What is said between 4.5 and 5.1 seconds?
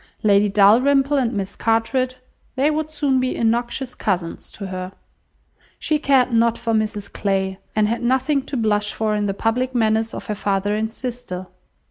to her.